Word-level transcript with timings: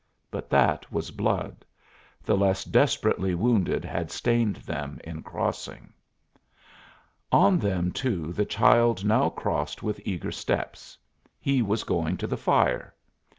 But 0.31 0.49
that 0.49 0.91
was 0.91 1.11
blood; 1.11 1.63
the 2.23 2.35
less 2.35 2.63
desperately 2.65 3.35
wounded 3.35 3.85
had 3.85 4.09
stained 4.09 4.55
them 4.55 4.99
in 5.03 5.21
crossing. 5.21 5.93
On 7.31 7.59
them, 7.59 7.91
too, 7.91 8.33
the 8.33 8.43
child 8.45 9.05
now 9.05 9.29
crossed 9.29 9.83
with 9.83 10.01
eager 10.03 10.31
steps; 10.31 10.97
he 11.39 11.61
was 11.61 11.83
going 11.83 12.17
to 12.17 12.25
the 12.25 12.35
fire. 12.35 12.95